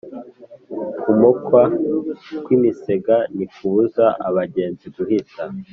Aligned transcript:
Ukumoka 0.99 1.61
kw’imisega 2.43 3.15
ntikubuza 3.35 4.05
abagenzi 4.27 4.85
guhita. 4.95 5.43